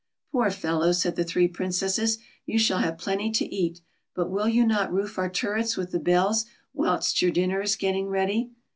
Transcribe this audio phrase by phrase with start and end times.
[0.31, 3.81] "Poor fellow s," said the three Princesses, "you shall have plenty to eat;
[4.15, 8.07] but will you not roof our turrets with the bells whilst your dinner is getting
[8.07, 8.49] ready.'"